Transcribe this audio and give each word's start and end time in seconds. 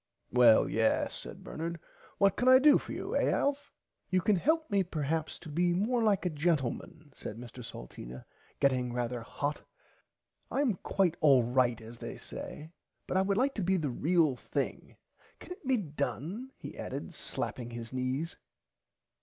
Well 0.31 0.67
yes 0.67 1.13
said 1.13 1.43
Bernard 1.43 1.79
what 2.17 2.35
can 2.35 2.47
I 2.47 2.57
do 2.57 2.79
for 2.79 2.91
you 2.91 3.15
eh 3.15 3.29
Alf? 3.29 3.71
You 4.09 4.19
can 4.19 4.35
help 4.35 4.67
me 4.71 4.81
perhaps 4.81 5.37
to 5.37 5.47
be 5.47 5.73
more 5.75 6.01
like 6.01 6.25
a 6.25 6.31
gentleman 6.31 7.11
said 7.13 7.37
Mr 7.37 7.63
Salteena 7.63 8.25
getting 8.59 8.91
rarther 8.93 9.21
hot 9.21 9.61
I 10.49 10.61
am 10.61 10.77
quite 10.77 11.17
alright 11.21 11.79
as 11.81 11.99
they 11.99 12.17
say 12.17 12.71
but 13.05 13.15
I 13.15 13.21
would 13.21 13.37
like 13.37 13.53
to 13.53 13.63
be 13.63 13.77
the 13.77 13.91
real 13.91 14.35
thing 14.35 14.97
can 15.39 15.51
it 15.51 15.67
be 15.67 15.77
done 15.77 16.49
he 16.57 16.75
added 16.79 17.13
slapping 17.13 17.69
his 17.69 17.93
knees. 17.93 18.37